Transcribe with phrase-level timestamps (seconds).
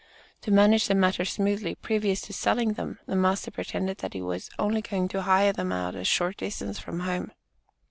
[0.41, 4.49] To manage the matter smoothly, previous to selling them, the master pretended that he was
[4.57, 7.31] "only going to hire them out a short distance from home."